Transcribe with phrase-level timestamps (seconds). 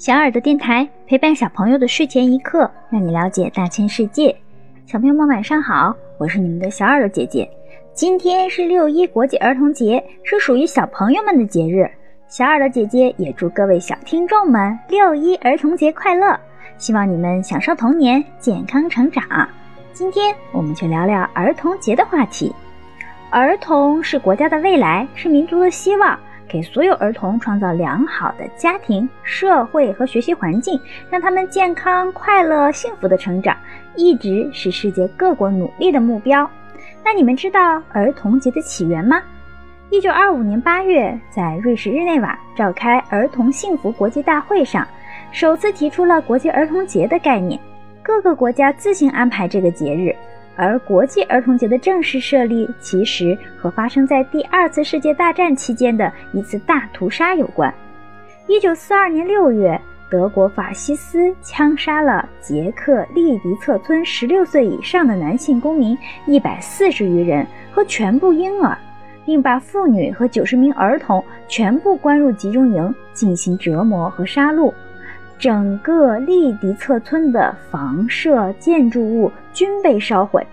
[0.00, 4.34] 小耳朵电台陪伴小朋友的睡前一刻，让你了解大千世界。
[4.86, 7.46] 小朋友们晚上好，我是你们的小耳朵姐姐。
[7.92, 11.86] 今天是六一国际儿童节，是属于小朋友们的节日。
[12.28, 16.34] 小耳朵姐姐也祝各位小听众们六一儿童节快乐，
[16.78, 19.22] 希望你们享受童年，健康成长。
[19.92, 22.50] 今天我们就聊聊儿童节的话题。
[23.28, 26.18] 儿童是国家的未来，是民族的希望。
[26.50, 33.56] 给所有儿童创造良好的家庭、社会和学习环境，让他们健康、快乐、幸福的成长，
[33.94, 36.50] 一直是世界各国努力的目标。
[37.04, 39.22] 那你们知道儿童节的起源吗？
[39.90, 44.86] 一九二五年八月，在瑞士日内瓦召开儿童幸福国际大会上，
[45.30, 47.60] 首次提出了国际儿童节的概念。
[48.02, 50.14] 各个国家自行安排这个节日。
[50.60, 57.72] 而国际儿童节的正式设立，其实和发生在第二次世界大战期间的一次大屠杀有关。
[58.46, 68.76] 一九四二年六月，德国法西斯枪杀了捷克利迪策村十六岁以上的男性公民一百四十余人和全部婴儿，
[69.24, 74.70] 并把妇女和九十名儿童全部关入集中营进行折磨和杀戮。
[75.40, 80.46] 整个利迪策村的房舍建筑物均被烧毁。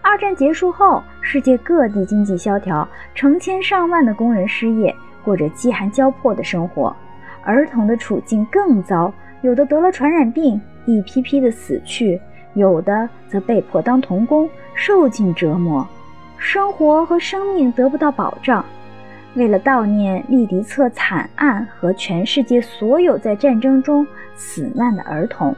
[0.00, 6.94] 二战结束后，世界各地经济萧条，成千上万的工人失业，过着饥寒交迫的生活。
[7.42, 12.16] 儿童的处境更糟，有的得了传染病，一批批的死去；
[12.54, 15.84] 有的则被迫当童工，受尽折磨，
[16.36, 18.64] 生活和生命得不到保障。
[19.34, 25.54] 为了悼念利迪策惨案和全世界所有在战争中死难的儿童，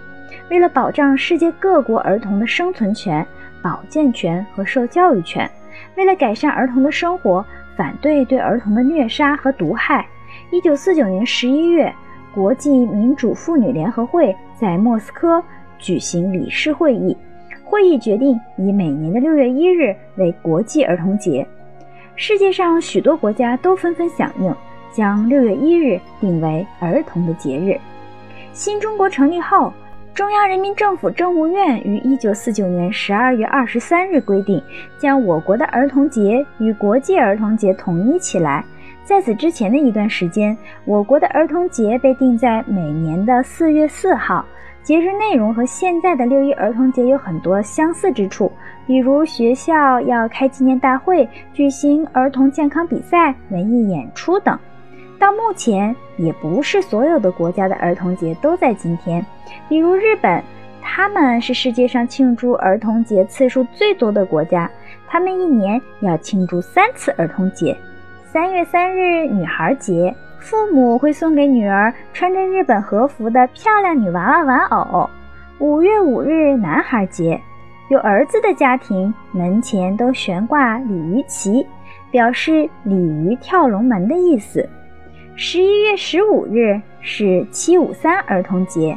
[0.50, 3.26] 为了保障世界各国儿童的生存权、
[3.62, 5.48] 保健权和受教育权，
[5.96, 7.44] 为了改善儿童的生活，
[7.76, 10.06] 反对对儿童的虐杀和毒害，
[10.50, 11.91] 一九四九年十一月，
[12.34, 15.42] 国际民主妇女联合会在莫斯科
[15.78, 17.16] 举行理事会议，
[17.64, 21.47] 会议决定以每年的六月一日为国际儿童节。
[22.20, 24.54] 世界上许多国家都纷纷响应，
[24.92, 27.81] 将六月一日定为儿童的节日。
[28.53, 29.72] 新中国成立后，
[30.12, 34.62] 中央人民政府政务院于一九四九年十二月二十三日规定，
[34.98, 38.62] 将我国的儿童节与国际儿童节统一起来。
[39.03, 40.54] 在此之前的一段时间，
[40.84, 44.44] 我国的儿童节被定在每年的四月四号。
[44.82, 48.50] 节日内容和现在的六一儿童节有很多相似之处，
[48.86, 54.58] 比如学校要开纪念大会、举行儿童健康比赛、文艺演出等。
[55.18, 59.24] 到目前，也不是所有的国家的儿童节都在今天。
[59.68, 60.42] 比如日本，
[60.80, 64.68] 他们是世界上庆祝儿童节次数最多的国家，
[65.06, 67.76] 他们一年要庆祝三次儿童节：
[68.24, 70.14] 三月三日女孩节。
[70.41, 75.09] 父母会送给女儿穿着日本和服的漂亮女娃娃玩偶。
[75.59, 77.39] 五月五日男孩节，
[77.89, 81.67] 有儿子的家庭门前都悬挂鲤鱼旗，
[82.11, 84.67] 表示鲤鱼跳龙门的意思。
[85.37, 88.97] 十一月十五日是七五三儿童节，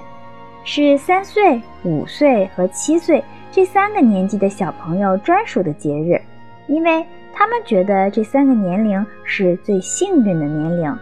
[0.64, 6.20] 是三岁、五岁和七岁这三个年纪的小朋友专属的节日，
[6.68, 10.98] 因为他们觉得这三个年龄是最幸运的年龄。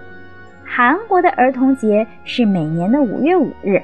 [0.73, 3.77] 韩国的儿童节是每年的五月五日，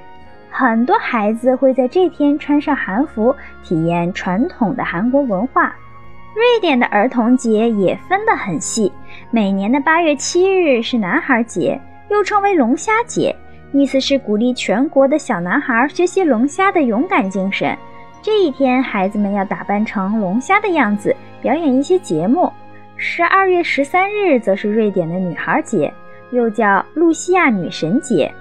[0.49, 5.75] 很多孩子会在这天穿上韩服，体验传统的韩国文化。
[6.33, 8.89] 瑞典的儿童节也分得很细，
[9.31, 11.77] 每年的八月七日是男孩节，
[12.09, 13.35] 又称为龙虾节，
[13.73, 17.77] 意思是鼓励全国的小男孩学习龙虾的勇敢精神。
[18.21, 22.49] 这一天，孩子们要打扮成龙虾的样子，表演一些节目。
[22.95, 25.93] 十二月十三日则是瑞典的女孩节。
[26.31, 28.31] 又叫露西亚女神节，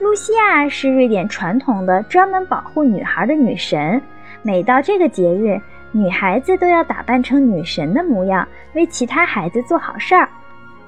[0.00, 4.00] 露西亚是瑞典传统的专门保护女孩的女神。
[4.42, 10.28] 每到这个节日，女孩子都要打扮成女神的模样，为其他孩子做好事儿。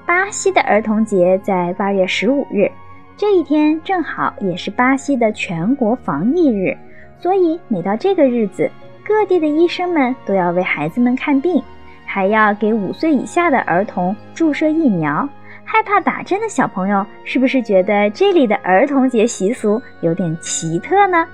[0.05, 2.71] 巴西的儿童节在八月十五日，
[3.17, 6.77] 这一天正好也是巴西的全国防疫日，
[7.19, 8.69] 所以每到这个日子，
[9.03, 11.61] 各地的医生们都要为孩子们看病，
[12.05, 15.27] 还要给五岁以下的儿童注射疫苗。
[15.69, 21.27] 害怕打针的小朋友，是不是觉得这里的儿童节习俗有点奇特呢？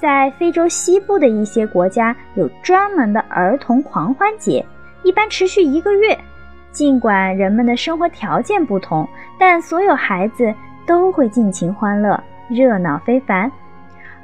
[0.00, 4.64] 在非洲西部的一些国家，有专门的儿童狂欢节，
[5.02, 6.18] 一般持续一个月。
[6.72, 9.06] 尽管人们的生活条件不同，
[9.38, 10.52] 但所有孩子
[10.86, 13.52] 都会尽情欢乐，热闹非凡。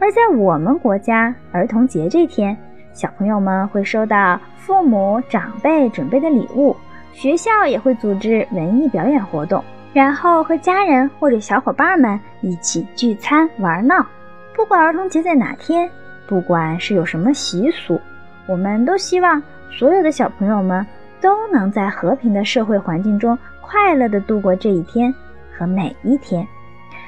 [0.00, 2.56] 而在我们国家，儿童节这天，
[2.94, 6.74] 小朋友们会收到父母长辈准备的礼物。
[7.18, 14.06] 学校也会组织文艺表演活动，然后和家人或者小伙伴们一起聚餐玩闹。
[14.54, 15.90] 不管儿童节在哪天，
[16.28, 18.00] 不管是有什么习俗，
[18.46, 20.86] 我们都希望所有的小朋友们
[21.20, 25.12] 都能在和平的社会环境中快乐地度过这一天
[25.52, 26.46] 和每一天。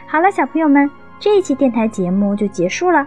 [0.09, 0.91] 好了，小朋友们，
[1.21, 3.07] 这一期电台节目就结束了。